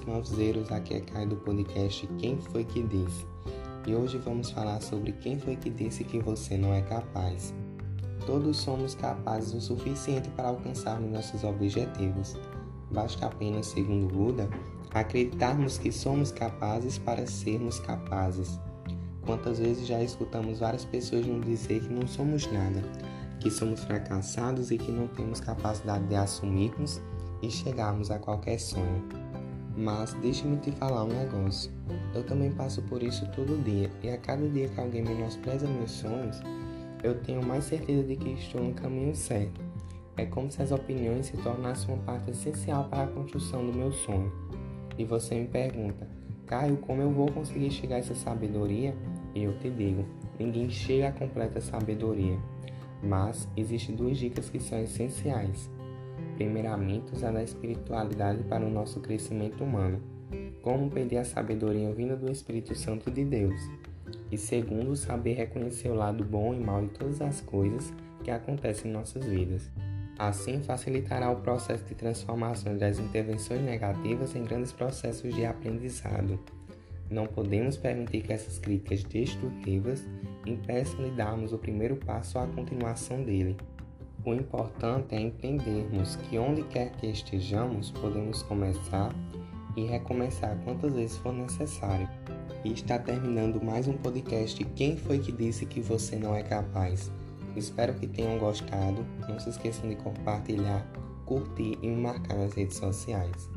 [0.00, 3.26] meus mavzeiros, aqui é Caio do podcast Quem Foi Que Disse?
[3.86, 7.54] E hoje vamos falar sobre quem foi que disse que você não é capaz.
[8.26, 12.36] Todos somos capazes o suficiente para alcançarmos nossos objetivos.
[12.90, 14.48] Basta apenas, segundo Buda,
[14.92, 18.58] acreditarmos que somos capazes para sermos capazes.
[19.24, 22.82] Quantas vezes já escutamos várias pessoas nos dizer que não somos nada,
[23.40, 27.00] que somos fracassados e que não temos capacidade de assumirmos
[27.42, 29.29] e chegarmos a qualquer sonho.
[29.80, 31.72] Mas deixe-me te falar um negócio.
[32.14, 35.90] Eu também passo por isso todo dia, e a cada dia que alguém menospreza meus
[35.90, 36.38] sonhos,
[37.02, 39.58] eu tenho mais certeza de que estou no caminho certo.
[40.18, 43.90] É como se as opiniões se tornassem uma parte essencial para a construção do meu
[43.90, 44.30] sonho.
[44.98, 46.06] E você me pergunta,
[46.46, 48.94] Caio, como eu vou conseguir chegar a essa sabedoria?
[49.34, 50.04] E eu te digo,
[50.38, 52.36] ninguém chega à completa sabedoria.
[53.02, 55.70] Mas existem duas dicas que são essenciais.
[56.40, 60.00] Primeiramente, usar a espiritualidade para o nosso crescimento humano.
[60.62, 63.60] Como pedir a sabedoria vinda do Espírito Santo de Deus.
[64.32, 67.92] E segundo, saber reconhecer o lado bom e mal de todas as coisas
[68.24, 69.70] que acontecem em nossas vidas.
[70.18, 76.40] Assim, facilitará o processo de transformação das intervenções negativas em grandes processos de aprendizado.
[77.10, 80.02] Não podemos permitir que essas críticas destrutivas
[80.46, 83.58] impeçam de darmos o primeiro passo à continuação dele.
[84.24, 89.14] O importante é entendermos que onde quer que estejamos, podemos começar
[89.74, 92.06] e recomeçar quantas vezes for necessário.
[92.62, 97.10] E está terminando mais um podcast Quem foi que disse que você não é capaz?
[97.56, 99.06] Espero que tenham gostado.
[99.26, 100.86] Não se esqueçam de compartilhar,
[101.24, 103.48] curtir e me marcar nas redes sociais.